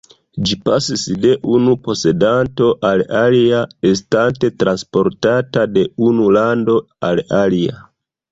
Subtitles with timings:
[0.49, 3.59] Ĝi pasis de unu posedanto al alia,
[3.91, 6.79] estante transportata de unu lando
[7.11, 7.77] al alia.